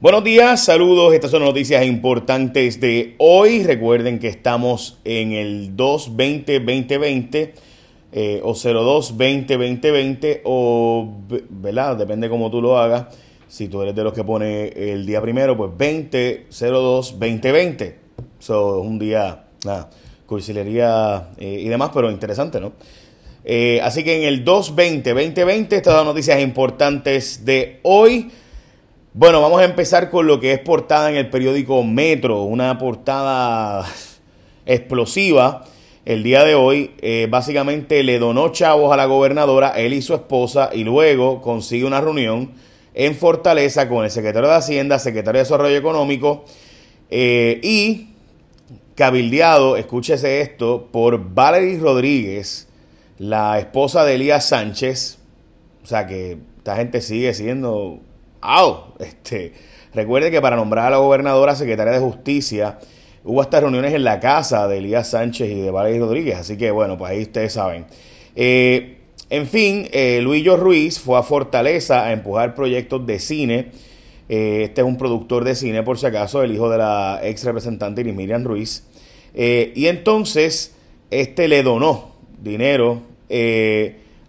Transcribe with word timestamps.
Buenos 0.00 0.24
días, 0.24 0.64
saludos. 0.64 1.12
Estas 1.12 1.30
son 1.30 1.44
noticias 1.44 1.84
importantes 1.84 2.80
de 2.80 3.16
hoy. 3.18 3.64
Recuerden 3.64 4.18
que 4.18 4.28
estamos 4.28 4.98
en 5.04 5.32
el 5.32 5.76
220-2020 5.76 7.50
eh, 8.12 8.40
o 8.42 8.54
02-20-2020 8.54 10.40
o, 10.44 11.18
¿verdad? 11.50 11.98
Depende 11.98 12.30
cómo 12.30 12.50
tú 12.50 12.62
lo 12.62 12.78
hagas. 12.78 13.08
Si 13.46 13.68
tú 13.68 13.82
eres 13.82 13.94
de 13.94 14.02
los 14.02 14.14
que 14.14 14.24
pone 14.24 14.68
el 14.68 15.04
día 15.04 15.20
primero, 15.20 15.54
pues 15.54 15.72
20-02-2020. 15.72 17.94
Eso 18.40 18.80
es 18.80 18.86
un 18.86 18.98
día, 18.98 19.44
nada, 19.66 19.90
cursilería 20.24 21.28
eh, 21.36 21.60
y 21.60 21.68
demás, 21.68 21.90
pero 21.92 22.10
interesante, 22.10 22.58
¿no? 22.58 22.72
Eh, 23.44 23.82
así 23.82 24.02
que 24.02 24.16
en 24.16 24.22
el 24.22 24.46
220-2020, 24.46 25.74
estas 25.74 25.94
son 25.94 26.06
noticias 26.06 26.40
importantes 26.40 27.44
de 27.44 27.80
hoy. 27.82 28.30
Bueno, 29.12 29.42
vamos 29.42 29.60
a 29.60 29.64
empezar 29.64 30.08
con 30.08 30.28
lo 30.28 30.38
que 30.38 30.52
es 30.52 30.60
portada 30.60 31.10
en 31.10 31.16
el 31.16 31.30
periódico 31.30 31.82
Metro, 31.82 32.44
una 32.44 32.78
portada 32.78 33.84
explosiva 34.66 35.64
el 36.04 36.22
día 36.22 36.44
de 36.44 36.54
hoy. 36.54 36.92
Eh, 37.02 37.26
básicamente 37.28 38.04
le 38.04 38.20
donó 38.20 38.50
chavos 38.52 38.92
a 38.92 38.96
la 38.96 39.06
gobernadora, 39.06 39.70
él 39.70 39.94
y 39.94 40.02
su 40.02 40.14
esposa, 40.14 40.70
y 40.72 40.84
luego 40.84 41.42
consigue 41.42 41.84
una 41.84 42.00
reunión 42.00 42.52
en 42.94 43.16
Fortaleza 43.16 43.88
con 43.88 44.04
el 44.04 44.12
secretario 44.12 44.48
de 44.48 44.54
Hacienda, 44.54 45.00
secretario 45.00 45.40
de 45.40 45.44
Desarrollo 45.44 45.76
Económico 45.76 46.44
eh, 47.10 47.58
y 47.64 48.10
cabildeado, 48.94 49.76
escúchese 49.76 50.40
esto, 50.40 50.88
por 50.92 51.34
Valerie 51.34 51.80
Rodríguez, 51.80 52.68
la 53.18 53.58
esposa 53.58 54.04
de 54.04 54.14
Elías 54.14 54.48
Sánchez. 54.48 55.18
O 55.82 55.86
sea 55.88 56.06
que 56.06 56.38
esta 56.58 56.76
gente 56.76 57.00
sigue 57.00 57.34
siendo 57.34 57.98
¡Au! 58.40 58.94
Este, 58.98 59.52
recuerde 59.94 60.30
que 60.30 60.40
para 60.40 60.56
nombrar 60.56 60.86
a 60.86 60.90
la 60.90 60.96
gobernadora 60.98 61.54
secretaria 61.54 61.92
de 61.92 62.00
Justicia 62.00 62.78
hubo 63.24 63.42
estas 63.42 63.60
reuniones 63.62 63.92
en 63.94 64.04
la 64.04 64.20
casa 64.20 64.66
de 64.68 64.78
Elías 64.78 65.10
Sánchez 65.10 65.50
y 65.50 65.60
de 65.60 65.70
Valerio 65.70 66.06
Rodríguez, 66.06 66.36
así 66.38 66.56
que 66.56 66.70
bueno, 66.70 66.96
pues 66.96 67.12
ahí 67.12 67.22
ustedes 67.22 67.52
saben. 67.52 67.86
Eh, 68.34 69.00
en 69.30 69.46
fin, 69.46 69.88
eh, 69.92 70.20
Luillo 70.20 70.56
Ruiz 70.56 70.98
fue 70.98 71.16
a 71.16 71.22
Fortaleza 71.22 72.04
a 72.04 72.12
empujar 72.12 72.56
proyectos 72.56 73.06
de 73.06 73.20
cine. 73.20 73.70
Eh, 74.28 74.62
este 74.64 74.80
es 74.80 74.86
un 74.86 74.98
productor 74.98 75.44
de 75.44 75.54
cine, 75.54 75.84
por 75.84 75.98
si 75.98 76.06
acaso, 76.06 76.42
el 76.42 76.52
hijo 76.52 76.68
de 76.68 76.78
la 76.78 77.20
ex 77.22 77.44
representante 77.44 78.02
Miriam 78.02 78.42
Ruiz. 78.42 78.84
Eh, 79.32 79.72
y 79.76 79.86
entonces, 79.86 80.74
este 81.12 81.46
le 81.46 81.62
donó 81.62 82.16
dinero 82.42 83.02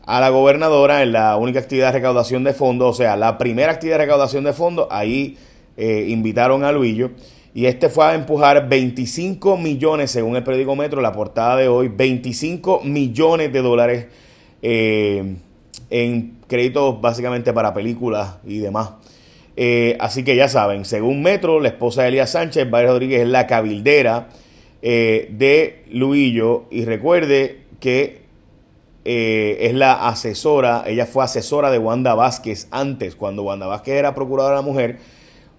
a 0.06 0.20
la 0.20 0.30
gobernadora 0.30 1.04
en 1.04 1.12
la 1.12 1.38
única 1.38 1.60
actividad 1.60 1.88
de 1.88 2.00
recaudación 2.00 2.44
de 2.44 2.54
fondos, 2.54 2.90
o 2.90 2.98
sea, 2.98 3.16
la 3.16 3.38
primera 3.38 3.72
actividad 3.72 3.98
de 3.98 4.06
recaudación 4.06 4.44
de 4.44 4.54
fondos, 4.54 4.88
ahí 4.90 5.38
eh, 5.78 6.08
invitaron 6.10 6.64
a 6.64 6.72
Luillo 6.72 7.12
y 7.54 7.66
este 7.66 7.90
fue 7.90 8.06
a 8.06 8.16
empujar 8.16 8.68
25 8.68 9.58
millones, 9.58 10.12
según 10.12 10.36
el 10.36 10.44
periódico 10.44 10.76
Metro, 10.76 11.02
la 11.02 11.12
portada 11.12 11.58
de 11.58 11.68
hoy, 11.68 11.90
25 11.90 12.82
millones 12.84 13.54
de 13.54 13.62
dólares 13.62 14.08
eh, 14.62 15.36
en 15.90 16.38
créditos 16.48 17.00
básicamente 17.00 17.54
para 17.54 17.74
películas 17.74 18.38
y 18.46 18.60
demás. 18.60 18.92
Eh, 19.58 19.98
así 20.00 20.24
que 20.24 20.36
ya 20.36 20.48
saben, 20.48 20.86
según 20.86 21.22
Metro, 21.22 21.60
la 21.60 21.68
esposa 21.68 22.04
de 22.04 22.08
Elías 22.08 22.32
Sánchez, 22.32 22.70
Valeria 22.70 22.94
Rodríguez, 22.94 23.22
es 23.22 23.28
la 23.28 23.48
cabildera 23.48 24.30
de 24.82 25.84
Luillo 25.92 26.66
y 26.72 26.86
recuerde 26.86 27.60
que 27.80 28.21
eh, 29.04 29.58
es 29.62 29.74
la 29.74 30.08
asesora, 30.08 30.84
ella 30.86 31.08
fue 31.08 31.24
asesora 31.24 31.72
de 31.72 31.80
Wanda 31.80 32.14
Vázquez 32.14 32.68
antes, 32.70 33.16
cuando 33.16 33.42
Wanda 33.42 33.66
Vázquez 33.66 33.96
era 33.96 34.14
procuradora 34.14 34.56
de 34.56 34.62
la 34.62 34.68
mujer, 34.68 35.00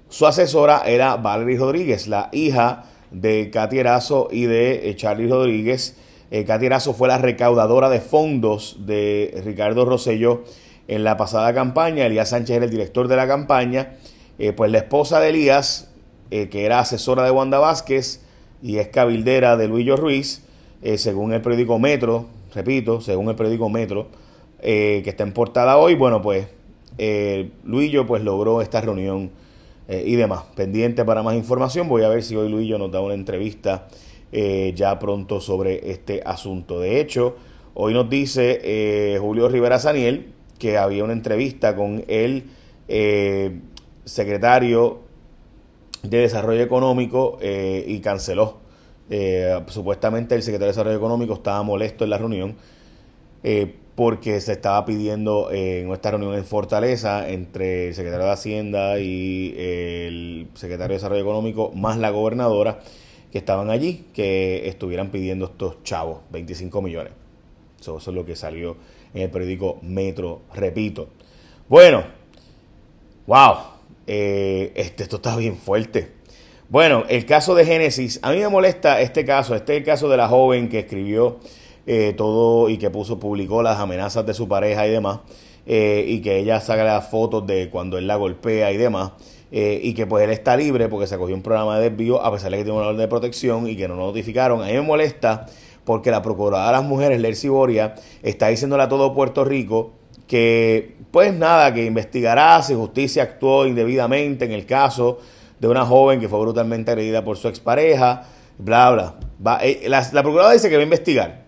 su 0.08 0.26
asesora 0.26 0.82
era 0.86 1.16
Valerie 1.16 1.58
Rodríguez, 1.58 2.06
la 2.06 2.28
hija 2.30 2.84
de 3.10 3.50
Katy 3.50 3.78
Erazo 3.78 4.28
y 4.30 4.44
de 4.44 4.88
eh, 4.88 4.96
Charlie 4.96 5.28
Rodríguez. 5.28 5.96
Eh, 6.30 6.44
Katy 6.44 6.66
Erazo 6.66 6.94
fue 6.94 7.08
la 7.08 7.18
recaudadora 7.18 7.90
de 7.90 8.00
fondos 8.00 8.77
de 8.86 9.42
Ricardo 9.44 9.84
Rosselló 9.84 10.44
en 10.86 11.02
la 11.02 11.17
pasada 11.17 11.52
campaña, 11.52 12.06
Elías 12.06 12.28
Sánchez 12.30 12.56
era 12.56 12.64
el 12.67 12.70
director 12.70 13.08
de 13.08 13.17
la 13.17 13.27
campaña, 13.27 13.96
pues 14.56 14.70
la 14.72 14.78
esposa 14.78 15.20
de 15.20 15.28
Elías, 15.28 15.92
que 16.28 16.64
era 16.64 16.80
asesora 16.80 17.22
de 17.22 17.30
Wanda 17.30 17.61
Vázquez 17.61 18.20
y 18.62 18.78
es 18.78 18.88
cabildera 18.88 19.56
de 19.56 19.68
Luillo 19.68 19.96
Ruiz, 19.96 20.42
según 20.96 21.33
el 21.33 21.40
periódico 21.40 21.78
Metro, 21.78 22.27
repito, 22.55 23.01
según 23.01 23.29
el 23.29 23.36
periódico 23.36 23.68
Metro, 23.68 24.08
eh, 24.61 25.01
que 25.05 25.11
está 25.11 25.23
en 25.24 25.33
portada 25.33 25.77
hoy, 25.77 25.95
bueno, 25.95 26.23
pues 26.23 26.46
eh, 26.98 27.51
Luillo 27.64 28.07
pues 28.07 28.23
logró 28.23 28.61
esta 28.61 28.80
reunión 28.80 29.30
eh, 29.89 30.05
y 30.07 30.17
demás. 30.17 30.45
Pendiente 30.55 31.05
para 31.05 31.23
más 31.23 31.35
información, 31.35 31.89
voy 31.89 32.02
a 32.02 32.08
ver 32.08 32.23
si 32.23 32.36
hoy 32.36 32.48
Luillo 32.48 32.79
nos 32.79 32.91
da 32.91 33.01
una 33.01 33.14
entrevista 33.14 33.89
eh, 34.30 34.73
ya 34.74 34.98
pronto 34.98 35.41
sobre 35.41 35.91
este 35.91 36.23
asunto. 36.24 36.80
De 36.80 37.01
hecho, 37.01 37.36
hoy 37.74 37.95
nos 37.95 38.08
dice 38.08 39.17
Julio 39.20 39.48
Rivera 39.48 39.79
Saniel 39.79 40.33
que 40.58 40.79
había 40.79 41.02
una 41.02 41.12
entrevista 41.12 41.74
con 41.74 42.05
el 42.07 42.45
secretario 44.05 45.01
de 46.02 46.18
Desarrollo 46.18 46.62
Económico 46.62 47.39
y 47.42 47.98
canceló 48.01 48.61
eh, 49.14 49.62
supuestamente 49.67 50.34
el 50.34 50.42
secretario 50.42 50.68
de 50.68 50.73
Desarrollo 50.73 50.96
Económico 50.96 51.34
estaba 51.34 51.62
molesto 51.62 52.05
en 52.05 52.08
la 52.08 52.17
reunión 52.17 52.56
eh, 53.42 53.74
porque 53.95 54.40
se 54.40 54.52
estaba 54.52 54.86
pidiendo 54.86 55.50
eh, 55.50 55.83
en 55.83 55.92
esta 55.92 56.12
reunión 56.12 56.34
en 56.34 56.46
Fortaleza 56.46 57.28
entre 57.28 57.89
el 57.89 57.95
secretario 57.95 58.24
de 58.24 58.33
Hacienda 58.33 58.98
y 59.00 59.55
el 59.58 60.48
secretario 60.55 60.95
de 60.95 60.95
Desarrollo 60.95 61.20
Económico 61.20 61.73
más 61.74 61.98
la 61.98 62.08
gobernadora 62.08 62.80
que 63.30 63.36
estaban 63.36 63.68
allí 63.68 64.06
que 64.14 64.67
estuvieran 64.67 65.11
pidiendo 65.11 65.44
estos 65.44 65.83
chavos, 65.83 66.20
25 66.30 66.80
millones. 66.80 67.12
Eso, 67.79 67.98
es 67.98 68.06
lo 68.06 68.24
que 68.24 68.34
salió 68.34 68.79
en 69.12 69.24
el 69.24 69.30
periódico 69.30 69.79
Metro, 69.83 70.40
repito. 70.55 71.08
Bueno, 71.68 72.02
wow, 73.27 73.56
este, 74.06 75.02
esto 75.02 75.17
está 75.17 75.36
bien 75.36 75.56
fuerte. 75.56 76.21
Bueno, 76.72 77.05
el 77.10 77.27
caso 77.27 77.55
de 77.55 77.66
Génesis, 77.66 78.18
a 78.22 78.33
mí 78.33 78.38
me 78.38 78.48
molesta 78.48 79.02
este 79.02 79.27
caso, 79.27 79.55
este 79.55 79.74
es 79.74 79.80
el 79.80 79.84
caso 79.84 80.08
de 80.08 80.16
la 80.16 80.27
joven 80.27 80.70
que 80.70 80.78
escribió 80.78 81.36
eh, 81.86 82.14
todo 82.16 82.70
y 82.70 82.78
que 82.78 82.88
puso, 82.88 83.20
publicó 83.20 83.62
las 83.62 83.78
amenazas 83.78 84.24
de 84.24 84.33
su 84.33 84.48
pareja 84.48 84.86
y 84.86 84.90
demás, 84.90 85.18
eh, 85.66 86.02
y 86.08 86.22
que 86.22 86.38
ella 86.38 86.62
saca 86.62 86.82
las 86.82 87.11
fotos 87.11 87.46
de 87.46 87.68
cuando 87.68 87.98
él 87.98 88.06
la 88.06 88.16
golpea 88.16 88.72
y 88.72 88.78
demás, 88.78 89.12
eh, 89.50 89.80
y 89.82 89.92
que 89.92 90.06
pues 90.06 90.24
él 90.24 90.30
está 90.30 90.56
libre 90.56 90.88
porque 90.88 91.06
se 91.06 91.18
cogió 91.18 91.34
un 91.34 91.42
programa 91.42 91.78
de 91.78 91.90
desvío 91.90 92.24
a 92.24 92.32
pesar 92.32 92.50
de 92.50 92.56
que 92.56 92.64
tiene 92.64 92.78
una 92.78 92.86
orden 92.86 93.00
de 93.00 93.08
protección 93.08 93.68
y 93.68 93.77
que 93.77 93.86
no 93.86 93.94
lo 93.94 94.06
notificaron. 94.06 94.62
A 94.62 94.68
mí 94.68 94.72
me 94.72 94.80
molesta 94.80 95.44
porque 95.84 96.11
la 96.11 96.22
procuradora 96.22 96.68
de 96.68 96.72
las 96.72 96.84
mujeres, 96.84 97.20
Lercy 97.20 97.50
Boria, 97.50 97.96
está 98.22 98.48
diciéndole 98.48 98.84
a 98.84 98.88
todo 98.88 99.12
Puerto 99.12 99.44
Rico 99.44 99.92
que 100.27 100.96
pues 101.11 101.34
nada, 101.34 101.74
que 101.74 101.84
investigará 101.84 102.62
si 102.62 102.74
justicia 102.74 103.24
actuó 103.24 103.66
indebidamente 103.66 104.46
en 104.46 104.52
el 104.52 104.64
caso 104.64 105.18
de 105.62 105.68
una 105.68 105.86
joven 105.86 106.18
que 106.18 106.28
fue 106.28 106.40
brutalmente 106.40 106.90
agredida 106.90 107.23
por 107.23 107.36
su 107.36 107.46
expareja, 107.46 108.24
bla, 108.58 109.14
bla. 109.39 109.61
Eh, 109.62 109.84
la, 109.86 110.02
procuradora 110.11 110.55
dice 110.55 110.68
que 110.68 110.74
va 110.74 110.80
a 110.80 110.83
investigar, 110.83 111.45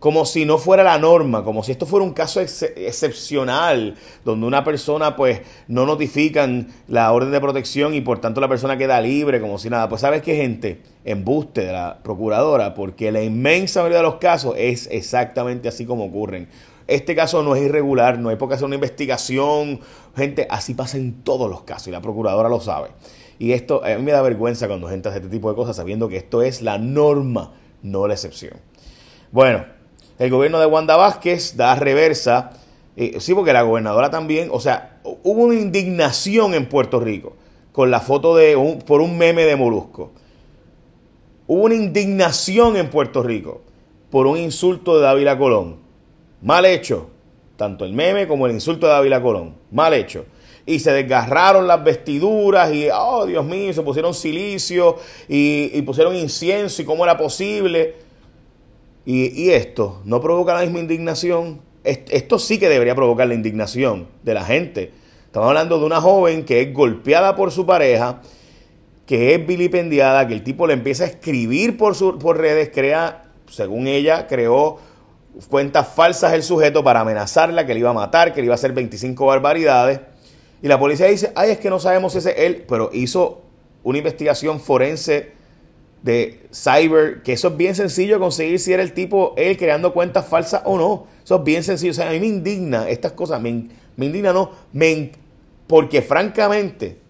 como 0.00 0.26
si 0.26 0.44
no 0.44 0.58
fuera 0.58 0.82
la 0.82 0.98
norma, 0.98 1.44
como 1.44 1.62
si 1.62 1.70
esto 1.70 1.86
fuera 1.86 2.04
un 2.04 2.12
caso 2.12 2.40
excepcional, 2.40 3.94
donde 4.24 4.48
una 4.48 4.64
persona 4.64 5.14
pues 5.14 5.42
no 5.68 5.86
notifican 5.86 6.72
la 6.88 7.12
orden 7.12 7.30
de 7.30 7.40
protección 7.40 7.94
y 7.94 8.00
por 8.00 8.20
tanto 8.20 8.40
la 8.40 8.48
persona 8.48 8.76
queda 8.76 9.00
libre, 9.00 9.40
como 9.40 9.58
si 9.58 9.70
nada. 9.70 9.88
Pues 9.88 10.00
sabes 10.00 10.22
qué 10.22 10.34
gente, 10.34 10.82
embuste 11.04 11.64
de 11.64 11.72
la 11.72 12.00
procuradora, 12.02 12.74
porque 12.74 13.12
la 13.12 13.22
inmensa 13.22 13.78
mayoría 13.78 13.98
de 13.98 14.02
los 14.02 14.16
casos 14.16 14.56
es 14.58 14.88
exactamente 14.90 15.68
así 15.68 15.86
como 15.86 16.06
ocurren. 16.06 16.48
Este 16.88 17.14
caso 17.14 17.44
no 17.44 17.54
es 17.54 17.62
irregular, 17.62 18.18
no 18.18 18.28
hay 18.28 18.36
por 18.36 18.48
qué 18.48 18.56
hacer 18.56 18.66
una 18.66 18.74
investigación. 18.74 19.78
Gente, 20.16 20.48
así 20.50 20.74
pasa 20.74 20.96
en 20.96 21.22
todos 21.22 21.48
los 21.48 21.62
casos 21.62 21.86
y 21.86 21.90
la 21.92 22.00
procuradora 22.00 22.48
lo 22.48 22.60
sabe. 22.60 22.88
Y 23.42 23.54
esto 23.54 23.84
a 23.84 23.88
mí 23.96 24.04
me 24.04 24.12
da 24.12 24.22
vergüenza 24.22 24.68
cuando 24.68 24.88
gente 24.88 25.08
hace 25.08 25.18
este 25.18 25.28
tipo 25.28 25.50
de 25.50 25.56
cosas 25.56 25.74
sabiendo 25.74 26.08
que 26.08 26.16
esto 26.16 26.42
es 26.42 26.62
la 26.62 26.78
norma, 26.78 27.50
no 27.82 28.06
la 28.06 28.14
excepción. 28.14 28.52
Bueno, 29.32 29.64
el 30.20 30.30
gobierno 30.30 30.60
de 30.60 30.66
Wanda 30.66 30.96
Vázquez 30.96 31.56
da 31.56 31.74
reversa. 31.74 32.52
Eh, 32.94 33.16
sí, 33.18 33.34
porque 33.34 33.52
la 33.52 33.62
gobernadora 33.62 34.10
también, 34.10 34.48
o 34.52 34.60
sea, 34.60 35.00
hubo 35.02 35.42
una 35.42 35.56
indignación 35.56 36.54
en 36.54 36.68
Puerto 36.68 37.00
Rico 37.00 37.34
con 37.72 37.90
la 37.90 37.98
foto 37.98 38.36
de 38.36 38.54
un, 38.54 38.78
por 38.78 39.00
un 39.00 39.18
meme 39.18 39.42
de 39.42 39.56
Molusco. 39.56 40.12
Hubo 41.48 41.64
una 41.64 41.74
indignación 41.74 42.76
en 42.76 42.90
Puerto 42.90 43.24
Rico 43.24 43.62
por 44.08 44.28
un 44.28 44.38
insulto 44.38 44.94
de 44.94 45.02
Dávila 45.02 45.36
Colón. 45.36 45.78
Mal 46.42 46.64
hecho. 46.64 47.10
Tanto 47.56 47.84
el 47.84 47.92
meme 47.92 48.28
como 48.28 48.46
el 48.46 48.52
insulto 48.52 48.86
de 48.86 48.92
Dávila 48.92 49.20
Colón. 49.20 49.56
Mal 49.72 49.94
hecho 49.94 50.26
y 50.64 50.78
se 50.78 50.92
desgarraron 50.92 51.66
las 51.66 51.82
vestiduras 51.82 52.72
y, 52.72 52.88
oh 52.94 53.26
Dios 53.26 53.44
mío, 53.44 53.72
se 53.72 53.82
pusieron 53.82 54.14
silicio 54.14 54.96
y, 55.28 55.82
pusieron 55.82 56.14
incienso 56.14 56.82
y 56.82 56.84
cómo 56.84 57.04
era 57.04 57.16
posible. 57.16 57.96
Y, 59.04 59.50
esto 59.50 60.00
no 60.04 60.20
provoca 60.20 60.54
la 60.54 60.62
misma 60.62 60.78
indignación. 60.78 61.60
Esto 61.84 62.38
sí 62.38 62.58
que 62.58 62.68
debería 62.68 62.94
provocar 62.94 63.26
la 63.26 63.34
indignación 63.34 64.06
de 64.22 64.34
la 64.34 64.44
gente 64.44 65.02
Estamos 65.32 65.48
hablando 65.48 65.78
de 65.78 65.86
una 65.86 65.98
joven 65.98 66.44
que 66.44 66.60
es 66.60 66.74
golpeada 66.74 67.34
por 67.36 67.52
su 67.52 67.64
pareja, 67.64 68.20
que 69.06 69.34
es 69.34 69.46
vilipendiada, 69.46 70.28
que 70.28 70.34
el 70.34 70.44
tipo 70.44 70.66
le 70.66 70.74
empieza 70.74 71.04
a 71.04 71.06
escribir 71.06 71.78
por, 71.78 71.94
su, 71.94 72.18
por 72.18 72.36
redes, 72.36 72.68
crea, 72.68 73.30
según 73.48 73.86
ella, 73.86 74.26
creó 74.26 74.76
cuentas 75.48 75.88
falsas 75.88 76.34
el 76.34 76.42
sujeto 76.42 76.84
para 76.84 77.00
amenazarla, 77.00 77.64
que 77.64 77.72
le 77.72 77.80
iba 77.80 77.88
a 77.88 77.94
matar, 77.94 78.34
que 78.34 78.42
le 78.42 78.44
iba 78.44 78.52
a 78.52 78.56
hacer 78.56 78.74
25 78.74 79.24
barbaridades. 79.24 80.00
Y 80.62 80.68
la 80.68 80.78
policía 80.78 81.06
dice, 81.06 81.32
ay, 81.34 81.50
es 81.50 81.58
que 81.58 81.68
no 81.68 81.80
sabemos 81.80 82.14
ese 82.14 82.30
es 82.30 82.38
él, 82.38 82.64
pero 82.68 82.90
hizo 82.92 83.42
una 83.82 83.98
investigación 83.98 84.60
forense 84.60 85.32
de 86.02 86.46
cyber, 86.52 87.22
que 87.22 87.32
eso 87.32 87.48
es 87.48 87.56
bien 87.56 87.74
sencillo 87.74 88.18
conseguir 88.18 88.58
si 88.60 88.72
era 88.72 88.82
el 88.82 88.92
tipo, 88.92 89.34
él 89.36 89.56
creando 89.56 89.92
cuentas 89.92 90.26
falsas 90.26 90.62
o 90.64 90.76
no. 90.76 91.06
Eso 91.24 91.36
es 91.36 91.44
bien 91.44 91.64
sencillo. 91.64 91.90
O 91.90 91.94
sea, 91.94 92.08
a 92.08 92.12
mí 92.12 92.20
me 92.20 92.26
indigna 92.26 92.88
estas 92.88 93.12
cosas, 93.12 93.40
me, 93.40 93.68
me 93.96 94.06
indigna 94.06 94.32
no, 94.32 94.50
me, 94.72 95.12
porque 95.66 96.00
francamente 96.02 97.02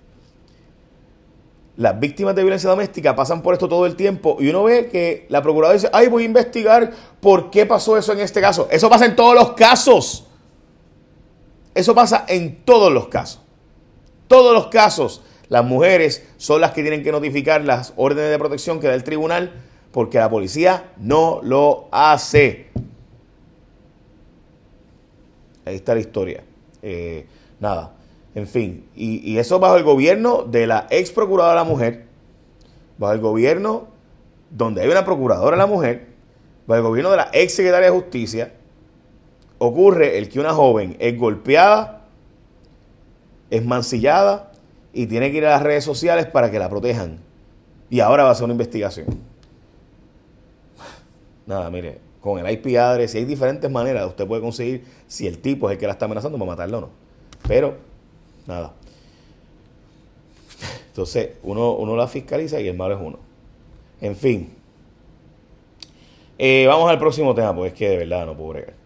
las 1.77 1.99
víctimas 1.99 2.35
de 2.35 2.43
violencia 2.43 2.69
doméstica 2.69 3.17
pasan 3.17 3.43
por 3.43 3.55
esto 3.55 3.69
todo 3.69 3.87
el 3.87 3.97
tiempo 3.97 4.37
y 4.39 4.49
uno 4.49 4.65
ve 4.65 4.89
que 4.89 5.27
la 5.31 5.43
procuradora 5.43 5.75
dice, 5.75 5.91
ay, 5.93 6.09
voy 6.09 6.23
a 6.23 6.27
investigar 6.27 6.93
por 7.21 7.51
qué 7.51 7.65
pasó 7.67 7.97
eso 7.97 8.13
en 8.13 8.21
este 8.21 8.41
caso. 8.41 8.69
Eso 8.71 8.89
pasa 8.91 9.07
en 9.07 9.17
todos 9.17 9.35
los 9.35 9.53
casos. 9.53 10.27
Eso 11.75 11.95
pasa 11.95 12.25
en 12.29 12.65
todos 12.65 12.93
los 12.93 13.09
casos. 13.09 13.41
Todos 14.29 14.55
los 14.55 14.69
casos. 14.69 15.23
Las 15.49 15.65
mujeres 15.65 16.27
son 16.37 16.61
las 16.61 16.73
que 16.73 16.83
tienen 16.83 17.03
que 17.03 17.13
notificar 17.13 17.65
las 17.65 17.93
órdenes 17.97 18.31
de 18.31 18.39
protección 18.39 18.81
que 18.81 18.89
da 18.89 18.95
el 18.95 19.05
tribunal 19.05 19.53
porque 19.93 20.19
la 20.19 20.31
policía 20.31 20.93
no 20.99 21.41
lo 21.43 21.89
hace. 21.93 22.69
Ahí 25.65 25.77
está 25.77 25.95
la 25.95 26.01
historia. 26.01 26.43
Eh, 26.81 27.27
nada. 27.61 27.93
En 28.35 28.47
fin, 28.47 28.89
y, 28.97 29.37
eso 29.37 29.59
bajo 29.59 29.77
el 29.77 29.85
gobierno 29.85 30.45
de 30.45 30.67
la 30.67 30.87
ex 30.89 31.11
procuradora 31.11 31.53
de 31.53 31.61
la 31.61 31.71
mujer, 31.71 32.07
bajo 32.97 33.13
el 33.13 33.21
gobierno 33.21 33.89
donde 34.49 34.81
hay 34.81 34.89
una 34.89 35.05
procuradora 35.05 35.51
de 35.51 35.59
la 35.59 35.67
mujer, 35.67 36.07
bajo 36.67 36.79
el 36.79 36.83
gobierno 36.83 37.11
de 37.11 37.19
la 37.19 37.29
ex 37.35 37.55
secretaria 37.55 37.91
de 37.91 37.95
justicia, 37.95 38.55
ocurre 39.65 40.19
el 40.19 40.29
que 40.29 40.41
una 40.41 40.53
joven 40.53 40.97
es 40.99 41.17
golpeada, 41.19 42.07
es 43.51 43.65
mancillada 43.65 44.53
y 44.93 45.07
tiene 45.07 45.31
que 45.31 45.39
ir 45.39 45.47
a 45.47 45.51
las 45.51 45.63
redes 45.63 45.85
sociales 45.85 46.27
para 46.27 46.51
que 46.51 46.59
la 46.59 46.69
protejan. 46.69 47.19
Y 47.91 48.01
ahora 48.01 48.25
va 48.25 48.31
a 48.31 48.35
ser 48.35 48.45
una 48.45 48.55
investigación. 48.55 49.07
Nada, 51.47 51.71
mire, 51.71 51.99
con 52.21 52.39
el 52.39 52.51
IP 52.53 52.77
address, 52.77 53.13
si 53.13 53.19
hay 53.19 53.25
diferentes 53.25 53.71
maneras, 53.71 54.07
usted 54.07 54.27
puede 54.27 54.41
conseguir 54.41 54.85
si 55.07 55.27
el 55.27 55.39
tipo 55.39 55.69
es 55.69 55.75
el 55.75 55.79
que 55.79 55.87
la 55.87 55.93
está 55.93 56.07
amenazando 56.07 56.39
para 56.39 56.51
matarlo 56.51 56.79
o 56.79 56.81
no. 56.83 56.91
Pero 57.47 57.93
Nada. 58.47 58.73
Entonces, 60.89 61.37
uno, 61.43 61.73
uno 61.73 61.97
la 61.97 62.09
fiscaliza 62.09 62.61
y 62.61 62.69
el 62.69 62.77
malo 62.77 62.95
es 62.95 63.01
uno. 63.01 63.19
En 64.01 64.17
fin. 64.17 64.53
Eh, 66.39 66.67
vamos 66.67 66.91
al 66.91 66.99
próximo 66.99 67.35
tema, 67.35 67.55
pues 67.55 67.73
es 67.73 67.79
que 67.79 67.89
de 67.89 67.97
verdad 67.99 68.27
no 68.27 68.37
puedo 68.37 68.51
bregar. 68.51 68.82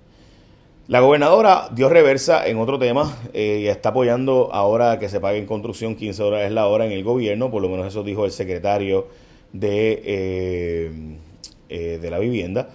La 0.89 1.01
gobernadora 1.01 1.69
dio 1.73 1.89
reversa 1.89 2.47
en 2.47 2.59
otro 2.59 2.79
tema 2.79 3.13
eh, 3.35 3.61
y 3.63 3.67
está 3.67 3.89
apoyando 3.89 4.51
ahora 4.53 5.01
que 5.01 5.09
se 5.09 5.19
pague 5.19 5.39
en 5.39 5.47
construcción 5.47 5.97
15 5.97 6.23
dólares 6.23 6.53
la 6.53 6.69
hora 6.69 6.87
en 6.87 6.93
el 6.93 7.03
gobierno, 7.03 7.51
por 7.51 7.61
lo 7.61 7.69
menos 7.69 7.89
eso 7.89 8.05
dijo 8.05 8.25
el 8.25 8.31
secretario 8.31 9.09
de, 9.53 10.01
eh, 11.69 11.99
de 12.01 12.11
la 12.11 12.21
vivienda. 12.21 12.69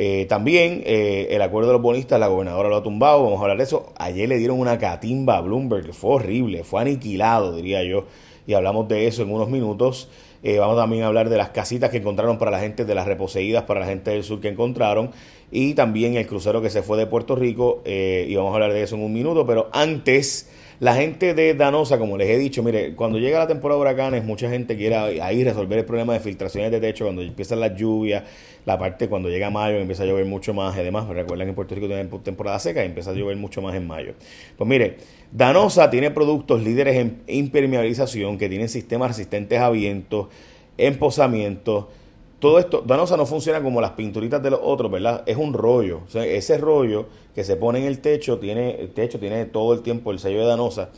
Eh, 0.00 0.26
también 0.28 0.84
eh, 0.86 1.26
el 1.32 1.42
acuerdo 1.42 1.70
de 1.70 1.72
los 1.72 1.82
bonistas, 1.82 2.20
la 2.20 2.28
gobernadora 2.28 2.68
lo 2.68 2.76
ha 2.76 2.82
tumbado, 2.84 3.24
vamos 3.24 3.40
a 3.40 3.42
hablar 3.42 3.58
de 3.58 3.64
eso. 3.64 3.92
Ayer 3.98 4.28
le 4.28 4.38
dieron 4.38 4.60
una 4.60 4.78
catimba 4.78 5.36
a 5.38 5.40
Bloomberg, 5.40 5.92
fue 5.92 6.14
horrible, 6.14 6.62
fue 6.62 6.82
aniquilado, 6.82 7.56
diría 7.56 7.82
yo, 7.82 8.04
y 8.46 8.54
hablamos 8.54 8.86
de 8.86 9.08
eso 9.08 9.22
en 9.22 9.32
unos 9.32 9.48
minutos. 9.48 10.08
Eh, 10.44 10.60
vamos 10.60 10.76
también 10.76 11.02
a 11.02 11.08
hablar 11.08 11.28
de 11.28 11.36
las 11.36 11.48
casitas 11.48 11.90
que 11.90 11.96
encontraron 11.96 12.38
para 12.38 12.52
la 12.52 12.60
gente, 12.60 12.84
de 12.84 12.94
las 12.94 13.08
reposeídas 13.08 13.64
para 13.64 13.80
la 13.80 13.86
gente 13.86 14.12
del 14.12 14.22
sur 14.22 14.40
que 14.40 14.46
encontraron, 14.46 15.10
y 15.50 15.74
también 15.74 16.16
el 16.16 16.26
crucero 16.26 16.62
que 16.62 16.70
se 16.70 16.82
fue 16.82 16.98
de 16.98 17.06
Puerto 17.06 17.36
Rico, 17.36 17.82
y 17.86 18.34
vamos 18.34 18.52
a 18.52 18.54
hablar 18.54 18.72
de 18.72 18.82
eso 18.82 18.96
en 18.96 19.02
un 19.02 19.12
minuto, 19.12 19.46
pero 19.46 19.68
antes... 19.72 20.50
La 20.80 20.94
gente 20.94 21.34
de 21.34 21.54
Danosa, 21.54 21.98
como 21.98 22.16
les 22.16 22.28
he 22.28 22.38
dicho, 22.38 22.62
mire, 22.62 22.94
cuando 22.94 23.18
llega 23.18 23.40
la 23.40 23.48
temporada 23.48 23.78
de 23.78 23.82
huracanes, 23.82 24.24
mucha 24.24 24.48
gente 24.48 24.76
quiere 24.76 24.94
ahí 25.20 25.42
resolver 25.42 25.76
el 25.76 25.84
problema 25.84 26.12
de 26.12 26.20
filtraciones 26.20 26.70
de 26.70 26.78
techo, 26.78 27.04
cuando 27.04 27.20
empiezan 27.20 27.58
las 27.58 27.74
lluvias, 27.74 28.22
la 28.64 28.78
parte 28.78 29.08
cuando 29.08 29.28
llega 29.28 29.50
mayo 29.50 29.76
empieza 29.78 30.04
a 30.04 30.06
llover 30.06 30.26
mucho 30.26 30.54
más. 30.54 30.76
Además, 30.76 31.08
recuerden 31.08 31.46
que 31.46 31.48
en 31.48 31.54
Puerto 31.56 31.74
Rico 31.74 31.88
tiene 31.88 32.04
temporada 32.22 32.60
seca 32.60 32.84
y 32.84 32.86
empieza 32.86 33.10
a 33.10 33.14
llover 33.14 33.36
mucho 33.36 33.60
más 33.60 33.74
en 33.74 33.88
mayo. 33.88 34.14
Pues 34.56 34.70
mire, 34.70 34.98
Danosa 35.32 35.90
tiene 35.90 36.12
productos 36.12 36.62
líderes 36.62 36.94
en 36.94 37.22
impermeabilización 37.26 38.38
que 38.38 38.48
tienen 38.48 38.68
sistemas 38.68 39.08
resistentes 39.08 39.58
a 39.58 39.70
vientos, 39.70 40.28
emposamiento. 40.76 41.90
Todo 42.38 42.60
esto, 42.60 42.84
Danosa 42.86 43.16
no 43.16 43.26
funciona 43.26 43.60
como 43.60 43.80
las 43.80 43.92
pinturitas 43.92 44.40
de 44.40 44.50
los 44.50 44.60
otros, 44.62 44.90
¿verdad? 44.90 45.24
Es 45.26 45.36
un 45.36 45.52
rollo. 45.52 46.02
Ese 46.14 46.56
rollo 46.58 47.06
que 47.34 47.42
se 47.42 47.56
pone 47.56 47.80
en 47.80 47.86
el 47.86 47.98
techo, 47.98 48.38
tiene, 48.38 48.80
el 48.80 48.90
techo 48.90 49.18
tiene 49.18 49.44
todo 49.46 49.72
el 49.72 49.82
tiempo 49.82 50.12
el 50.12 50.20
sello 50.20 50.40
de 50.40 50.46
Danosa. 50.46 50.90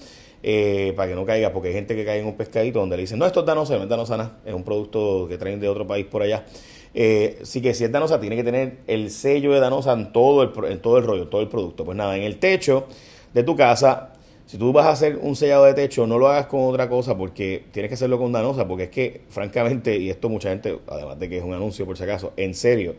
Eh, 0.43 0.95
para 0.97 1.09
que 1.09 1.15
no 1.15 1.27
caiga, 1.27 1.53
porque 1.53 1.69
hay 1.69 1.75
gente 1.75 1.95
que 1.95 2.03
cae 2.05 2.21
en 2.21 2.27
un 2.27 2.35
pescadito 2.35 2.81
donde 2.81 2.97
le 2.97 3.03
dicen, 3.03 3.19
no, 3.19 3.27
esto 3.27 3.41
es 3.41 3.47
Danosa, 3.47 3.77
no 3.77 3.83
es 3.83 3.89
Danosa 3.91 4.39
es 4.47 4.55
un 4.55 4.65
producto 4.65 5.27
que 5.29 5.37
traen 5.37 5.61
de 5.61 5.69
otro 5.69 5.87
país 5.87 6.07
por 6.07 6.23
allá. 6.23 6.47
Eh, 6.95 7.39
sí 7.43 7.61
que 7.61 7.75
si 7.75 7.85
es 7.85 7.93
Danosa, 7.93 8.21
tiene 8.21 8.37
que 8.37 8.45
tener 8.45 8.79
el 8.87 9.11
sello 9.11 9.53
de 9.53 9.61
Danosa 9.61 9.93
en 9.93 10.13
todo, 10.13 10.43
el, 10.43 10.73
en 10.73 10.81
todo 10.81 10.99
el 10.99 11.05
rollo, 11.05 11.29
todo 11.29 11.43
el 11.43 11.49
producto. 11.49 11.85
Pues 11.85 11.97
nada, 11.97 12.17
en 12.17 12.23
el 12.23 12.39
techo 12.39 12.87
de 13.35 13.43
tu 13.43 13.55
casa, 13.55 14.10
si 14.51 14.59
tú 14.59 14.73
vas 14.73 14.87
a 14.87 14.91
hacer 14.91 15.17
un 15.23 15.37
sellado 15.37 15.65
de 15.65 15.75
techo, 15.75 16.09
no 16.09 16.19
lo 16.19 16.27
hagas 16.27 16.47
con 16.47 16.63
otra 16.63 16.89
cosa 16.89 17.17
porque 17.17 17.67
tienes 17.71 17.89
que 17.89 17.95
hacerlo 17.95 18.19
con 18.19 18.33
Danosa, 18.33 18.67
porque 18.67 18.83
es 18.83 18.91
que, 18.91 19.21
francamente, 19.29 19.97
y 19.97 20.11
esto 20.11 20.29
mucha 20.29 20.49
gente, 20.49 20.77
además 20.89 21.21
de 21.21 21.29
que 21.29 21.39
es 21.39 21.45
un 21.45 21.55
anuncio 21.55 21.87
por 21.87 21.97
si 21.97 22.03
acaso, 22.03 22.33
en 22.37 22.55
serio, 22.55 22.97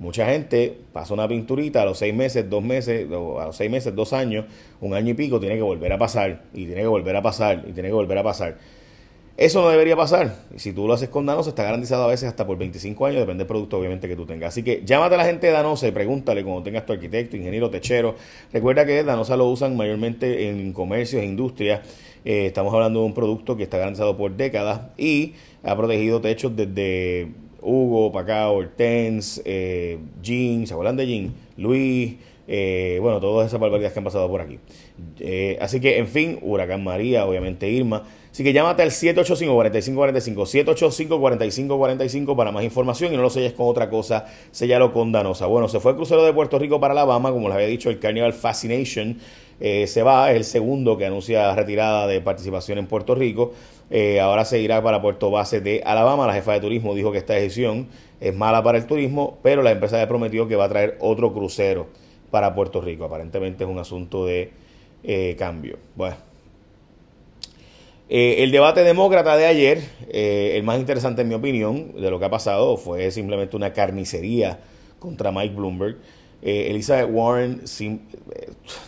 mucha 0.00 0.26
gente 0.26 0.76
pasa 0.92 1.14
una 1.14 1.28
pinturita 1.28 1.82
a 1.82 1.84
los 1.84 1.98
seis 1.98 2.12
meses, 2.12 2.50
dos 2.50 2.64
meses, 2.64 3.06
a 3.06 3.46
los 3.46 3.56
seis 3.56 3.70
meses, 3.70 3.94
dos 3.94 4.12
años, 4.12 4.46
un 4.80 4.92
año 4.92 5.10
y 5.12 5.14
pico, 5.14 5.38
tiene 5.38 5.54
que 5.54 5.62
volver 5.62 5.92
a 5.92 5.98
pasar, 5.98 6.42
y 6.52 6.66
tiene 6.66 6.80
que 6.80 6.88
volver 6.88 7.14
a 7.14 7.22
pasar, 7.22 7.64
y 7.68 7.70
tiene 7.70 7.90
que 7.90 7.94
volver 7.94 8.18
a 8.18 8.24
pasar. 8.24 8.56
Eso 9.38 9.62
no 9.62 9.68
debería 9.68 9.94
pasar. 9.94 10.34
Y 10.52 10.58
si 10.58 10.72
tú 10.72 10.88
lo 10.88 10.94
haces 10.94 11.10
con 11.10 11.24
Danosa, 11.24 11.50
está 11.50 11.62
garantizado 11.62 12.02
a 12.02 12.08
veces 12.08 12.28
hasta 12.28 12.44
por 12.44 12.58
25 12.58 13.06
años, 13.06 13.20
depende 13.20 13.44
del 13.44 13.46
producto 13.46 13.78
obviamente 13.78 14.08
que 14.08 14.16
tú 14.16 14.26
tengas. 14.26 14.48
Así 14.48 14.64
que 14.64 14.82
llámate 14.84 15.14
a 15.14 15.18
la 15.18 15.24
gente 15.24 15.46
de 15.46 15.52
Danosa 15.52 15.86
y 15.86 15.92
pregúntale 15.92 16.42
cuando 16.42 16.64
tengas 16.64 16.84
tu 16.84 16.92
arquitecto, 16.92 17.36
ingeniero, 17.36 17.70
techero. 17.70 18.16
Recuerda 18.52 18.84
que 18.84 19.04
Danosa 19.04 19.36
lo 19.36 19.46
usan 19.46 19.76
mayormente 19.76 20.48
en 20.48 20.72
comercios 20.72 21.22
e 21.22 21.26
industrias. 21.26 21.82
Eh, 22.24 22.46
estamos 22.46 22.74
hablando 22.74 22.98
de 22.98 23.06
un 23.06 23.14
producto 23.14 23.56
que 23.56 23.62
está 23.62 23.78
garantizado 23.78 24.16
por 24.16 24.36
décadas 24.36 24.80
y 24.96 25.34
ha 25.62 25.76
protegido 25.76 26.20
techos 26.20 26.56
desde 26.56 27.28
Hugo, 27.62 28.10
Pacao, 28.10 28.56
Hortense, 28.56 29.40
eh, 29.44 29.98
Jean, 30.20 30.66
¿se 30.66 30.72
acuerdan 30.72 30.96
de 30.96 31.06
Jean? 31.06 31.32
Luis, 31.56 32.16
eh, 32.50 32.98
bueno, 33.02 33.20
todas 33.20 33.46
esas 33.46 33.60
barbaridades 33.60 33.92
que 33.92 33.98
han 34.00 34.04
pasado 34.04 34.26
por 34.26 34.40
aquí. 34.40 34.58
Eh, 35.20 35.58
así 35.60 35.80
que, 35.80 35.98
en 35.98 36.08
fin, 36.08 36.38
Huracán 36.40 36.82
María, 36.82 37.26
obviamente 37.26 37.68
Irma. 37.68 38.04
Así 38.32 38.42
que 38.42 38.54
llámate 38.54 38.82
al 38.82 38.90
785-4545, 38.90 40.66
785-4545 41.08 42.36
para 42.36 42.50
más 42.50 42.64
información 42.64 43.12
y 43.12 43.16
no 43.16 43.22
lo 43.22 43.30
selles 43.30 43.52
con 43.52 43.68
otra 43.68 43.90
cosa, 43.90 44.26
sellalo 44.50 44.92
con 44.92 45.12
Danosa. 45.12 45.46
Bueno, 45.46 45.68
se 45.68 45.78
fue 45.78 45.90
el 45.90 45.96
crucero 45.96 46.24
de 46.24 46.32
Puerto 46.32 46.58
Rico 46.58 46.80
para 46.80 46.92
Alabama, 46.92 47.30
como 47.32 47.48
les 47.48 47.56
había 47.56 47.66
dicho, 47.66 47.90
el 47.90 47.98
Carnival 47.98 48.32
Fascination 48.32 49.18
eh, 49.60 49.86
se 49.86 50.02
va, 50.02 50.30
es 50.30 50.36
el 50.36 50.44
segundo 50.44 50.96
que 50.96 51.04
anuncia 51.04 51.54
retirada 51.54 52.06
de 52.06 52.20
participación 52.20 52.78
en 52.78 52.86
Puerto 52.86 53.14
Rico. 53.14 53.52
Eh, 53.90 54.20
ahora 54.20 54.44
se 54.44 54.60
irá 54.60 54.82
para 54.82 55.02
Puerto 55.02 55.30
Base 55.30 55.60
de 55.60 55.82
Alabama. 55.84 56.26
La 56.26 56.34
jefa 56.34 56.52
de 56.52 56.60
turismo 56.60 56.94
dijo 56.94 57.12
que 57.12 57.18
esta 57.18 57.34
decisión 57.34 57.88
es 58.20 58.34
mala 58.34 58.62
para 58.62 58.78
el 58.78 58.86
turismo, 58.86 59.38
pero 59.42 59.62
la 59.62 59.72
empresa 59.72 59.98
le 59.98 60.06
prometió 60.06 60.46
que 60.48 60.56
va 60.56 60.66
a 60.66 60.68
traer 60.68 60.96
otro 61.00 61.32
crucero 61.32 61.88
para 62.30 62.54
Puerto 62.54 62.80
Rico. 62.80 63.04
Aparentemente 63.04 63.64
es 63.64 63.70
un 63.70 63.78
asunto 63.78 64.26
de 64.26 64.50
eh, 65.04 65.36
cambio. 65.38 65.78
Bueno. 65.94 66.16
Eh, 68.10 68.42
el 68.42 68.50
debate 68.50 68.84
demócrata 68.84 69.36
de 69.36 69.44
ayer, 69.44 69.82
eh, 70.08 70.52
el 70.56 70.62
más 70.62 70.78
interesante 70.78 71.22
en 71.22 71.28
mi 71.28 71.34
opinión 71.34 72.00
de 72.00 72.10
lo 72.10 72.18
que 72.18 72.24
ha 72.24 72.30
pasado, 72.30 72.78
fue 72.78 73.10
simplemente 73.10 73.54
una 73.54 73.72
carnicería 73.72 74.60
contra 74.98 75.30
Mike 75.30 75.54
Bloomberg. 75.54 75.96
Elizabeth 76.40 77.08
Warren, 77.10 77.62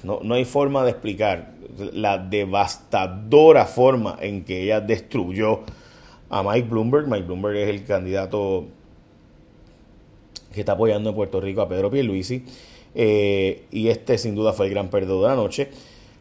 no, 0.05 0.21
no, 0.23 0.35
hay 0.35 0.45
forma 0.45 0.85
de 0.85 0.91
explicar 0.93 1.55
la 1.93 2.17
devastadora 2.17 3.67
forma 3.67 4.17
en 4.21 4.45
que 4.45 4.63
ella 4.63 4.81
destruyó 4.81 5.63
a 6.31 6.43
Mike 6.45 6.69
Bloomberg. 6.69 7.09
Mike 7.09 7.25
Bloomberg 7.25 7.57
es 7.57 7.69
el 7.69 7.85
candidato 7.85 8.67
que 10.53 10.61
está 10.61 10.73
apoyando 10.73 11.11
en 11.11 11.17
Puerto 11.17 11.41
Rico 11.41 11.61
a 11.61 11.69
Pedro 11.69 11.91
Pierluisi. 11.91 12.45
Y 12.95 13.89
este 13.89 14.19
sin 14.19 14.35
duda 14.35 14.53
fue 14.53 14.67
el 14.67 14.73
gran 14.73 14.91
perdedor 14.91 15.23
de 15.23 15.29
la 15.29 15.37
noche. 15.37 15.69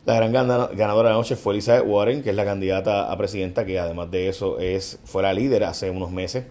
La 0.06 0.16
gran 0.16 0.32
ganadora 0.32 1.10
de 1.10 1.14
la 1.14 1.18
noche 1.18 1.36
fue 1.36 1.54
Elizabeth 1.54 1.84
Warren, 1.86 2.24
que 2.24 2.32
es 2.32 2.36
la 2.36 2.46
candidata 2.46 3.12
a 3.12 3.18
presidenta, 3.18 3.66
que 3.66 3.78
además 3.78 4.10
de 4.10 4.30
eso 4.30 4.58
es, 4.58 5.00
fue 5.04 5.22
la 5.22 5.34
líder 5.34 5.66
hace 5.66 5.90
unos 5.92 6.10
meses, 6.10 6.46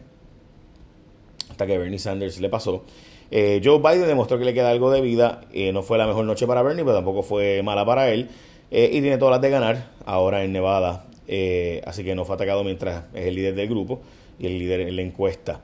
hasta 1.50 1.66
que 1.66 1.76
Bernie 1.76 1.98
Sanders 1.98 2.40
le 2.40 2.48
pasó. 2.50 2.84
Eh, 3.30 3.60
Joe 3.64 3.78
Biden 3.78 4.06
demostró 4.06 4.38
que 4.38 4.44
le 4.44 4.54
queda 4.54 4.70
algo 4.70 4.90
de 4.90 5.00
vida. 5.00 5.40
Eh, 5.52 5.72
no 5.72 5.82
fue 5.82 5.98
la 5.98 6.06
mejor 6.06 6.25
noche 6.25 6.46
para 6.46 6.62
Bernie, 6.62 6.84
pero 6.84 6.96
tampoco 6.96 7.22
fue 7.22 7.62
mala 7.62 7.84
para 7.84 8.10
él. 8.10 8.28
eh, 8.70 8.90
y 8.92 9.00
tiene 9.00 9.18
todas 9.18 9.32
las 9.32 9.40
de 9.40 9.50
ganar 9.50 9.90
ahora 10.04 10.44
en 10.44 10.52
Nevada. 10.52 11.06
Eh, 11.26 11.82
así 11.84 12.04
que 12.04 12.14
no 12.14 12.25
fue 12.25 12.37
atacado 12.37 12.62
mientras 12.64 13.04
es 13.14 13.26
el 13.26 13.34
líder 13.34 13.54
del 13.54 13.68
grupo 13.68 14.00
y 14.38 14.46
el 14.46 14.58
líder 14.58 14.82
en 14.82 14.94
la 14.96 15.02
encuesta. 15.02 15.62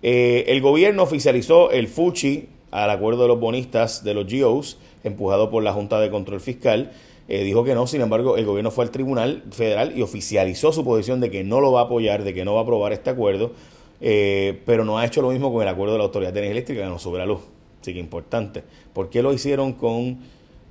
el 0.00 0.60
gobierno 0.60 1.02
oficializó 1.02 1.70
el 1.72 1.88
FUCHI 1.88 2.48
al 2.70 2.90
acuerdo 2.90 3.22
de 3.22 3.28
los 3.28 3.40
bonistas 3.40 4.04
de 4.04 4.14
los 4.14 4.26
GOs, 4.32 4.78
empujado 5.04 5.50
por 5.50 5.62
la 5.62 5.72
Junta 5.72 6.00
de 6.00 6.10
Control 6.10 6.40
Fiscal. 6.40 6.92
dijo 7.28 7.64
que 7.64 7.74
no, 7.74 7.86
sin 7.86 8.00
embargo, 8.00 8.36
el 8.36 8.46
gobierno 8.46 8.70
fue 8.70 8.84
al 8.84 8.90
Tribunal 8.90 9.42
Federal 9.50 9.96
y 9.96 10.02
oficializó 10.02 10.72
su 10.72 10.84
posición 10.84 11.20
de 11.20 11.30
que 11.30 11.44
no 11.44 11.60
lo 11.60 11.72
va 11.72 11.80
a 11.80 11.84
apoyar, 11.84 12.24
de 12.24 12.34
que 12.34 12.44
no 12.44 12.54
va 12.54 12.60
a 12.60 12.62
aprobar 12.62 12.92
este 12.92 13.10
acuerdo, 13.10 13.52
pero 14.00 14.84
no 14.84 14.98
ha 14.98 15.04
hecho 15.04 15.22
lo 15.22 15.30
mismo 15.30 15.52
con 15.52 15.62
el 15.62 15.68
acuerdo 15.68 15.94
de 15.94 15.98
la 15.98 16.04
Autoridad 16.04 16.32
de 16.32 16.40
Energía 16.40 16.52
Eléctrica 16.52 16.82
que 16.82 16.88
nos 16.88 17.04
la 17.06 17.26
luz. 17.26 17.40
Así 17.80 17.92
que 17.92 18.00
importante. 18.00 18.64
¿Por 18.92 19.08
qué 19.08 19.22
lo 19.22 19.32
hicieron 19.32 19.72
con 19.72 20.18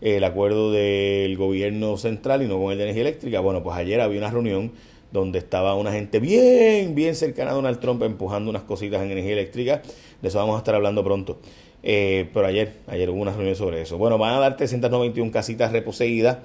el 0.01 0.23
acuerdo 0.23 0.71
del 0.71 1.35
gobierno 1.37 1.97
central 1.97 2.43
y 2.43 2.47
no 2.47 2.59
con 2.59 2.71
el 2.71 2.77
de 2.77 2.83
energía 2.83 3.01
eléctrica? 3.01 3.39
Bueno, 3.39 3.63
pues 3.63 3.77
ayer 3.77 4.01
había 4.01 4.19
una 4.19 4.29
reunión 4.29 4.71
donde 5.11 5.39
estaba 5.39 5.73
una 5.75 5.93
gente 5.93 6.19
bien, 6.19 6.93
bien 6.95 7.15
cercana 7.15 7.51
a 7.51 7.53
Donald 7.53 7.79
Trump 7.79 8.03
empujando 8.03 8.49
unas 8.49 8.63
cositas 8.63 9.01
en 9.01 9.11
energía 9.11 9.33
eléctrica. 9.33 9.81
De 10.21 10.27
eso 10.27 10.37
vamos 10.37 10.55
a 10.55 10.57
estar 10.57 10.75
hablando 10.75 11.03
pronto. 11.03 11.39
Eh, 11.89 12.27
pero 12.33 12.47
ayer, 12.47 12.73
ayer 12.87 13.09
hubo 13.09 13.21
una 13.21 13.31
reunión 13.31 13.55
sobre 13.55 13.81
eso. 13.81 13.97
Bueno, 13.97 14.17
van 14.17 14.33
a 14.33 14.39
dar 14.39 14.57
391 14.57 15.31
casitas 15.31 15.71
reposeídas 15.71 16.39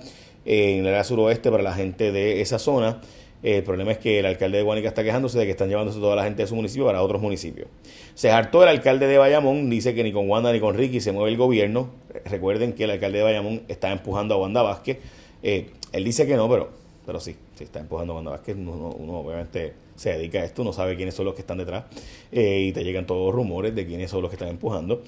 en 0.45 0.83
el 0.83 0.87
área 0.87 1.03
suroeste 1.03 1.51
para 1.51 1.65
la 1.65 1.75
gente 1.75 2.13
de 2.13 2.41
esa 2.41 2.61
zona. 2.61 3.01
Eh, 3.43 3.57
el 3.57 3.65
problema 3.65 3.91
es 3.91 3.99
que 3.99 4.21
el 4.21 4.27
alcalde 4.27 4.59
de 4.59 4.63
Guanica 4.63 4.87
está 4.87 5.03
quejándose 5.03 5.41
de 5.41 5.45
que 5.47 5.51
están 5.51 5.69
llevándose 5.69 5.99
toda 5.99 6.15
la 6.15 6.23
gente 6.23 6.43
de 6.43 6.47
su 6.47 6.55
municipio 6.55 6.87
para 6.87 7.03
otros 7.03 7.21
municipios. 7.21 7.67
Se 8.15 8.31
hartó 8.31 8.63
el 8.63 8.69
alcalde 8.69 9.09
de 9.09 9.19
Bayamón, 9.19 9.69
dice 9.69 9.97
que 9.97 10.05
ni 10.05 10.13
con 10.13 10.31
Wanda 10.31 10.53
ni 10.53 10.61
con 10.61 10.77
Ricky 10.77 11.01
se 11.01 11.11
mueve 11.11 11.33
el 11.33 11.37
gobierno. 11.37 11.91
Recuerden 12.25 12.73
que 12.75 12.85
el 12.85 12.93
alcalde 12.93 13.19
de 13.19 13.25
Bayamón 13.25 13.63
está 13.67 13.91
empujando 13.91 14.35
a 14.35 14.39
Wanda 14.39 14.63
Vázquez. 14.63 14.99
Eh, 15.43 15.71
él 15.91 16.05
dice 16.05 16.25
que 16.25 16.37
no, 16.37 16.49
pero, 16.49 16.71
pero 17.05 17.19
sí, 17.19 17.35
sí 17.57 17.65
está 17.65 17.81
empujando 17.81 18.13
a 18.13 18.17
Wanda 18.17 18.31
Vázquez. 18.31 18.55
Uno, 18.57 18.91
obviamente 19.19 19.73
se 19.97 20.11
dedica 20.11 20.39
a 20.39 20.45
esto, 20.45 20.65
no 20.65 20.73
sabe 20.73 20.97
quiénes 20.97 21.15
son 21.15 21.27
los 21.27 21.35
que 21.35 21.43
están 21.43 21.59
detrás 21.59 21.85
eh, 22.33 22.67
y 22.69 22.73
te 22.73 22.83
llegan 22.83 23.07
todos 23.07 23.27
los 23.27 23.35
rumores 23.35 23.75
de 23.75 23.87
quiénes 23.87 24.11
son 24.11 24.23
los 24.23 24.31
que 24.31 24.37
están 24.37 24.49
empujando. 24.49 25.03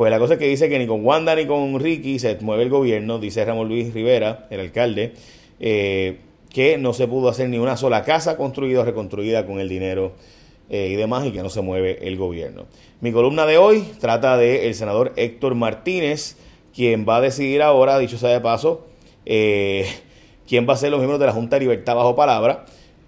Pues 0.00 0.10
la 0.10 0.18
cosa 0.18 0.32
es 0.32 0.38
que 0.38 0.46
dice 0.46 0.70
que 0.70 0.78
ni 0.78 0.86
con 0.86 1.04
Wanda 1.04 1.34
ni 1.34 1.44
con 1.44 1.78
Ricky 1.78 2.18
se 2.18 2.34
mueve 2.40 2.62
el 2.62 2.70
gobierno, 2.70 3.18
dice 3.18 3.44
Ramón 3.44 3.68
Luis 3.68 3.92
Rivera, 3.92 4.46
el 4.48 4.60
alcalde. 4.60 5.12
Eh, 5.60 6.16
que 6.48 6.78
no 6.78 6.94
se 6.94 7.06
pudo 7.06 7.28
hacer 7.28 7.50
ni 7.50 7.58
una 7.58 7.76
sola 7.76 8.02
casa 8.02 8.38
construida 8.38 8.80
o 8.80 8.84
reconstruida 8.86 9.44
con 9.44 9.60
el 9.60 9.68
dinero 9.68 10.12
eh, 10.70 10.88
y 10.90 10.94
demás 10.94 11.26
y 11.26 11.32
que 11.32 11.42
no 11.42 11.50
se 11.50 11.60
mueve 11.60 11.98
el 12.08 12.16
gobierno. 12.16 12.64
Mi 13.02 13.12
columna 13.12 13.44
de 13.44 13.58
hoy 13.58 13.84
trata 14.00 14.38
del 14.38 14.62
el 14.62 14.74
senador 14.74 15.12
Héctor 15.16 15.54
Martínez, 15.54 16.38
quien 16.74 17.04
va 17.06 17.16
a 17.16 17.20
decidir 17.20 17.60
ahora, 17.60 17.98
dicho 17.98 18.16
sea 18.16 18.30
de 18.30 18.40
paso, 18.40 18.86
eh, 19.26 19.84
quién 20.48 20.66
va 20.66 20.72
a 20.72 20.76
ser 20.78 20.92
los 20.92 21.00
miembros 21.00 21.20
de 21.20 21.26
la 21.26 21.32
Junta 21.32 21.56
de 21.56 21.60
Libertad 21.60 21.96
bajo 21.96 22.16
palabra. 22.16 22.64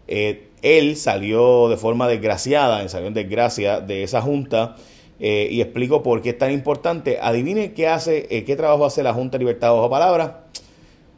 Eh, 0.09 0.49
él 0.61 0.97
salió 0.97 1.71
de 1.71 1.79
forma 1.79 2.07
desgraciada, 2.07 2.87
salió 2.91 3.09
en 3.09 3.15
desgracia 3.15 3.81
de 3.81 4.03
esa 4.03 4.21
junta 4.21 4.77
y 5.25 5.61
explico 5.61 6.02
por 6.02 6.21
qué 6.21 6.31
es 6.31 6.38
tan 6.38 6.50
importante. 6.50 7.19
Adivine 7.23 7.75
qué 7.75 7.87
hace, 7.87 8.26
qué 8.26 8.57
trabajo 8.57 8.85
hace 8.85 9.05
la 9.05 9.14
Junta 9.14 9.38
de 9.38 9.45
Libertad 9.45 9.73
bajo 9.73 9.88
palabra. 9.88 10.47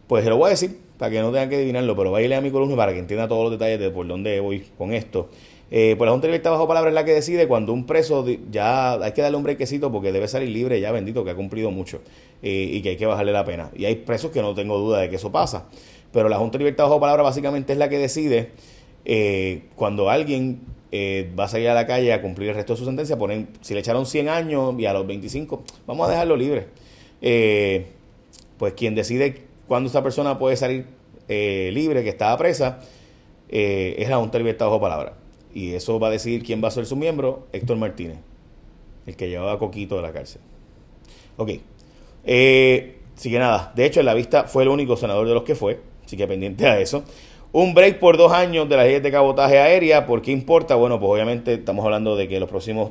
Pues 0.06 0.24
se 0.24 0.30
lo 0.30 0.36
voy 0.36 0.48
a 0.48 0.50
decir 0.50 0.78
para 0.98 1.10
que 1.10 1.20
no 1.20 1.32
tengan 1.32 1.48
que 1.48 1.56
adivinarlo, 1.56 1.96
pero 1.96 2.10
vaya 2.10 2.36
a 2.36 2.40
mi 2.40 2.50
columna 2.50 2.76
para 2.76 2.92
que 2.92 2.98
entienda 2.98 3.26
todos 3.28 3.44
los 3.44 3.52
detalles 3.52 3.80
de 3.80 3.90
por 3.90 4.06
dónde 4.06 4.40
voy 4.40 4.64
con 4.76 4.92
esto. 4.92 5.30
Eh, 5.70 5.94
pues 5.96 6.06
la 6.06 6.12
Junta 6.12 6.26
de 6.26 6.32
Libertad 6.32 6.52
bajo 6.52 6.68
palabra 6.68 6.90
es 6.90 6.94
la 6.94 7.04
que 7.04 7.12
decide 7.12 7.48
cuando 7.48 7.72
un 7.72 7.86
preso 7.86 8.24
ya 8.50 8.92
hay 8.92 9.12
que 9.12 9.22
darle 9.22 9.36
un 9.36 9.42
brequecito 9.42 9.90
porque 9.90 10.12
debe 10.12 10.28
salir 10.28 10.50
libre 10.50 10.78
ya 10.80 10.92
bendito 10.92 11.24
que 11.24 11.30
ha 11.30 11.34
cumplido 11.34 11.70
mucho 11.70 12.00
eh, 12.42 12.68
y 12.72 12.82
que 12.82 12.90
hay 12.90 12.96
que 12.96 13.06
bajarle 13.06 13.32
la 13.32 13.44
pena. 13.44 13.70
Y 13.74 13.86
hay 13.86 13.96
presos 13.96 14.30
que 14.30 14.42
no 14.42 14.54
tengo 14.54 14.78
duda 14.78 15.00
de 15.00 15.10
que 15.10 15.16
eso 15.16 15.32
pasa. 15.32 15.66
Pero 16.12 16.28
la 16.28 16.38
Junta 16.38 16.58
de 16.58 16.64
Libertad 16.64 16.84
bajo 16.84 17.00
palabra 17.00 17.22
básicamente 17.22 17.72
es 17.72 17.78
la 17.78 17.88
que 17.88 17.98
decide 17.98 18.50
eh, 19.04 19.64
cuando 19.74 20.10
alguien 20.10 20.60
va 21.38 21.44
a 21.44 21.48
salir 21.48 21.68
a 21.68 21.74
la 21.74 21.86
calle 21.86 22.12
a 22.12 22.22
cumplir 22.22 22.50
el 22.50 22.54
resto 22.54 22.74
de 22.74 22.78
su 22.78 22.84
sentencia, 22.84 23.16
ponen, 23.18 23.48
si 23.60 23.74
le 23.74 23.80
echaron 23.80 24.06
100 24.06 24.28
años 24.28 24.74
y 24.78 24.86
a 24.86 24.92
los 24.92 25.06
25, 25.06 25.64
vamos 25.86 26.08
a 26.08 26.10
dejarlo 26.10 26.36
libre. 26.36 26.66
pues 28.58 28.74
quien 28.74 28.94
decide 28.94 29.42
cuando 29.66 29.88
esa 29.88 30.02
persona 30.02 30.38
puede 30.38 30.56
salir 30.56 30.86
eh, 31.28 31.70
libre, 31.72 32.02
que 32.02 32.10
estaba 32.10 32.36
presa, 32.36 32.80
eh, 33.48 33.96
es 33.98 34.08
la 34.08 34.16
Junta 34.16 34.38
de 34.38 34.44
Libertad 34.44 34.66
bajo 34.66 34.80
palabra. 34.80 35.14
Y 35.54 35.72
eso 35.72 35.98
va 35.98 36.08
a 36.08 36.10
decidir 36.10 36.42
quién 36.42 36.62
va 36.62 36.68
a 36.68 36.70
ser 36.70 36.86
su 36.86 36.96
miembro, 36.96 37.46
Héctor 37.52 37.76
Martínez, 37.76 38.18
el 39.06 39.16
que 39.16 39.28
llevaba 39.28 39.58
Coquito 39.58 39.96
de 39.96 40.02
la 40.02 40.12
cárcel. 40.12 40.42
Ok. 41.36 41.50
Eh, 42.24 42.98
así 43.16 43.30
que 43.30 43.38
nada, 43.38 43.72
de 43.74 43.86
hecho 43.86 44.00
en 44.00 44.06
la 44.06 44.14
vista 44.14 44.44
fue 44.44 44.64
el 44.64 44.68
único 44.68 44.96
senador 44.96 45.26
de 45.28 45.34
los 45.34 45.44
que 45.44 45.54
fue, 45.54 45.80
así 46.04 46.16
que 46.16 46.26
pendiente 46.26 46.66
a 46.66 46.80
eso. 46.80 47.04
Un 47.56 47.72
break 47.72 48.00
por 48.00 48.16
dos 48.16 48.32
años 48.32 48.68
de 48.68 48.76
las 48.76 48.84
leyes 48.84 49.00
de 49.00 49.12
cabotaje 49.12 49.60
aérea, 49.60 50.06
¿por 50.06 50.22
qué 50.22 50.32
importa? 50.32 50.74
Bueno, 50.74 50.98
pues 50.98 51.12
obviamente 51.12 51.54
estamos 51.54 51.84
hablando 51.84 52.16
de 52.16 52.26
que 52.26 52.40
los 52.40 52.48
próximos 52.48 52.90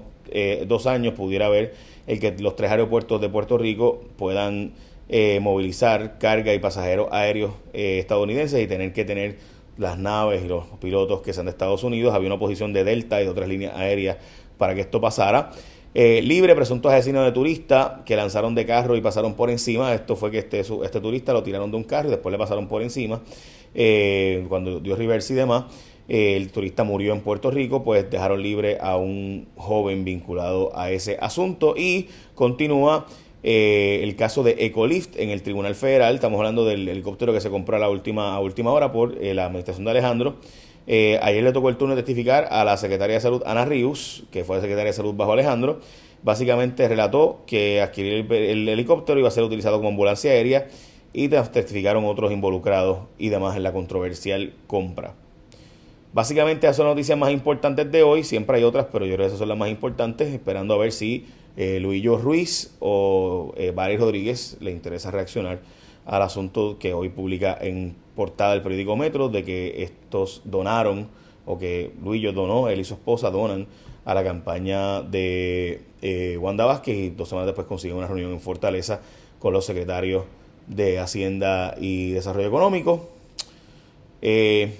dos 0.67 0.87
años 0.87 1.15
pudiera 1.15 1.47
haber 1.47 1.73
el 2.07 2.17
que 2.21 2.31
los 2.39 2.55
tres 2.55 2.71
aeropuertos 2.71 3.19
de 3.19 3.27
Puerto 3.27 3.57
Rico 3.57 4.01
puedan 4.15 4.71
eh, 5.09 5.41
movilizar 5.41 6.17
carga 6.17 6.53
y 6.53 6.59
pasajeros 6.59 7.09
aéreos 7.11 7.51
eh, 7.73 7.99
estadounidenses 7.99 8.63
y 8.63 8.65
tener 8.65 8.93
que 8.93 9.03
tener 9.03 9.35
las 9.77 9.97
naves 9.97 10.45
y 10.45 10.47
los 10.47 10.63
pilotos 10.79 11.21
que 11.21 11.33
sean 11.33 11.47
de 11.47 11.51
Estados 11.51 11.83
Unidos. 11.83 12.15
Había 12.15 12.27
una 12.27 12.35
oposición 12.35 12.71
de 12.71 12.85
Delta 12.85 13.21
y 13.21 13.25
de 13.25 13.31
otras 13.31 13.49
líneas 13.49 13.75
aéreas 13.75 14.15
para 14.57 14.75
que 14.75 14.79
esto 14.79 15.01
pasara. 15.01 15.51
Eh, 15.95 16.21
libre, 16.23 16.55
presuntos 16.55 16.91
asesinos 16.91 17.23
de 17.25 17.31
turistas 17.33 18.01
que 18.05 18.15
lanzaron 18.15 18.55
de 18.55 18.65
carro 18.65 18.95
y 18.95 19.01
pasaron 19.01 19.35
por 19.35 19.49
encima. 19.49 19.93
Esto 19.93 20.15
fue 20.15 20.31
que 20.31 20.39
este, 20.39 20.61
este 20.61 21.01
turista 21.01 21.33
lo 21.33 21.43
tiraron 21.43 21.69
de 21.69 21.77
un 21.77 21.83
carro 21.83 22.07
y 22.07 22.11
después 22.11 22.31
le 22.31 22.39
pasaron 22.39 22.67
por 22.67 22.81
encima. 22.81 23.21
Cuando 24.47 24.79
dio 24.79 24.95
reverse 24.95 25.33
y 25.33 25.35
demás, 25.35 25.65
el 26.07 26.51
turista 26.51 26.83
murió 26.83 27.13
en 27.13 27.21
Puerto 27.21 27.49
Rico, 27.49 27.83
pues 27.83 28.09
dejaron 28.09 28.41
libre 28.41 28.77
a 28.81 28.97
un 28.97 29.47
joven 29.55 30.03
vinculado 30.03 30.77
a 30.77 30.91
ese 30.91 31.17
asunto 31.19 31.75
y 31.77 32.07
continúa 32.35 33.07
eh, 33.45 33.99
el 34.03 34.15
caso 34.15 34.41
de 34.41 34.55
Ecolift 34.57 35.17
en 35.17 35.29
el 35.29 35.43
Tribunal 35.43 35.75
Federal. 35.75 36.15
Estamos 36.15 36.37
hablando 36.37 36.65
del 36.65 36.87
helicóptero 36.87 37.33
que 37.33 37.41
se 37.41 37.49
compró 37.49 37.75
a 37.75 37.79
la 37.79 37.89
última, 37.89 38.33
a 38.33 38.39
última 38.39 38.71
hora 38.71 38.93
por 38.93 39.17
eh, 39.21 39.33
la 39.33 39.45
administración 39.45 39.83
de 39.83 39.91
Alejandro. 39.91 40.37
Eh, 40.87 41.19
ayer 41.21 41.43
le 41.43 41.51
tocó 41.51 41.69
el 41.69 41.75
turno 41.75 41.95
de 41.95 42.03
testificar 42.03 42.47
a 42.51 42.63
la 42.63 42.77
secretaria 42.77 43.15
de 43.15 43.21
Salud, 43.21 43.43
Ana 43.45 43.65
Ríos, 43.65 44.23
que 44.31 44.45
fue 44.45 44.59
secretaria 44.61 44.91
de 44.91 44.93
Salud 44.93 45.13
bajo 45.13 45.33
Alejandro. 45.33 45.79
Básicamente 46.23 46.87
relató 46.87 47.41
que 47.45 47.81
adquirir 47.81 48.31
el, 48.31 48.69
helicóptero 48.69 49.19
iba 49.19 49.27
a 49.27 49.31
ser 49.31 49.43
utilizado 49.43 49.77
como 49.77 49.89
ambulancia 49.89 50.31
aérea 50.31 50.67
y 51.13 51.29
testificaron 51.29 52.05
otros 52.05 52.31
involucrados 52.31 52.99
y 53.17 53.29
demás 53.29 53.55
en 53.55 53.63
la 53.63 53.71
controversial 53.71 54.53
compra. 54.67 55.13
Básicamente 56.11 56.67
esas 56.67 56.77
son 56.77 56.87
las 56.87 56.95
noticias 56.95 57.17
más 57.17 57.31
importantes 57.31 57.91
de 57.91 58.03
hoy. 58.03 58.23
Siempre 58.23 58.57
hay 58.57 58.63
otras, 58.63 58.87
pero 58.91 59.05
yo 59.05 59.15
creo 59.15 59.25
que 59.25 59.27
esas 59.27 59.39
son 59.39 59.49
las 59.49 59.57
más 59.57 59.69
importantes, 59.69 60.33
esperando 60.33 60.73
a 60.73 60.77
ver 60.77 60.91
si 60.91 61.25
eh, 61.55 61.79
Luillo 61.79 62.17
Ruiz 62.17 62.75
o 62.79 63.53
eh, 63.57 63.73
Rodríguez 63.97 64.57
le 64.59 64.71
interesa 64.71 65.11
reaccionar 65.11 65.61
al 66.05 66.21
asunto 66.21 66.77
que 66.79 66.93
hoy 66.93 67.09
publica 67.09 67.57
en 67.59 67.95
portada 68.15 68.51
del 68.53 68.61
periódico 68.61 68.95
Metro 68.95 69.29
de 69.29 69.43
que 69.43 69.83
estos 69.83 70.41
donaron 70.45 71.07
o 71.45 71.57
que 71.57 71.93
Luillo 72.03 72.33
donó, 72.33 72.69
él 72.69 72.79
y 72.79 72.83
su 72.83 72.95
esposa 72.95 73.31
donan 73.31 73.67
a 74.05 74.13
la 74.13 74.23
campaña 74.23 75.01
de 75.01 75.81
eh, 76.01 76.37
Wanda 76.39 76.65
Vázquez 76.65 76.95
y 76.95 77.09
dos 77.09 77.29
semanas 77.29 77.47
después 77.47 77.67
consiguen 77.67 77.97
una 77.97 78.07
reunión 78.07 78.31
en 78.31 78.39
Fortaleza 78.39 79.01
con 79.39 79.53
los 79.53 79.65
secretarios 79.65 80.23
de 80.67 80.99
Hacienda 80.99 81.75
y 81.79 82.11
Desarrollo 82.11 82.47
Económico. 82.47 83.09
Eh, 84.21 84.77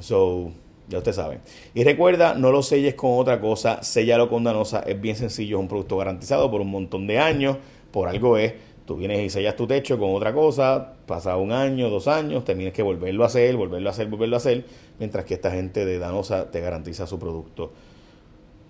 so, 0.00 0.50
ya 0.88 0.98
usted 0.98 1.12
sabe. 1.12 1.40
Y 1.74 1.84
recuerda, 1.84 2.34
no 2.34 2.50
lo 2.50 2.62
selles 2.62 2.94
con 2.94 3.18
otra 3.18 3.40
cosa, 3.40 3.82
sellalo 3.82 4.28
con 4.28 4.44
Danosa. 4.44 4.80
Es 4.80 5.00
bien 5.00 5.16
sencillo, 5.16 5.56
es 5.58 5.60
un 5.60 5.68
producto 5.68 5.96
garantizado 5.96 6.50
por 6.50 6.60
un 6.60 6.70
montón 6.70 7.06
de 7.06 7.18
años. 7.18 7.56
Por 7.90 8.08
algo 8.08 8.36
es, 8.38 8.54
tú 8.86 8.96
vienes 8.96 9.20
y 9.20 9.30
sellas 9.30 9.56
tu 9.56 9.66
techo 9.66 9.98
con 9.98 10.14
otra 10.14 10.32
cosa, 10.32 10.94
pasa 11.06 11.36
un 11.36 11.52
año, 11.52 11.90
dos 11.90 12.08
años, 12.08 12.44
tienes 12.44 12.72
que 12.72 12.82
volverlo 12.82 13.24
a 13.24 13.26
hacer, 13.26 13.56
volverlo 13.56 13.88
a 13.88 13.92
hacer, 13.92 14.08
volverlo 14.08 14.36
a 14.36 14.38
hacer. 14.38 14.64
Mientras 14.98 15.24
que 15.24 15.34
esta 15.34 15.50
gente 15.50 15.84
de 15.84 15.98
Danosa 15.98 16.50
te 16.50 16.60
garantiza 16.60 17.06
su 17.06 17.18
producto 17.18 17.72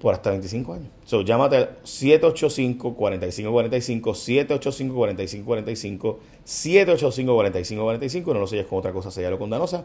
por 0.03 0.13
hasta 0.15 0.31
25 0.31 0.75
años. 0.75 0.89
So, 1.05 1.23
llámate 1.23 1.57
al 1.57 1.79
785-4545, 1.85 4.13
785-4545, 4.13 6.19
785-4545. 6.45 8.35
No 8.35 8.41
lo 8.41 8.49
selles 8.49 8.67
con 8.67 8.81
otra 8.81 8.93
cosa, 8.93 9.13
sellalo 9.13 9.39
con 9.39 9.49
Danosa. 9.49 9.85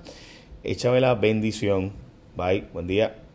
Échame 0.63 0.99
la 1.01 1.13
bendición. 1.13 1.91
Bye, 2.35 2.63
buen 2.73 2.87
día. 2.87 3.26